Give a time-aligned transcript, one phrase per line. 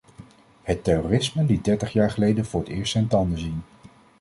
[0.61, 3.61] Het terrorisme liet dertig jaar geleden voor het eerst zijn tanden zien.